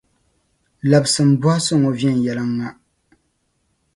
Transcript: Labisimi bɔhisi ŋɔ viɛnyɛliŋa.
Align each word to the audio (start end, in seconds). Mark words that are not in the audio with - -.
Labisimi 0.89 1.33
bɔhisi 1.41 1.73
ŋɔ 1.81 1.89
viɛnyɛliŋa. 1.97 2.69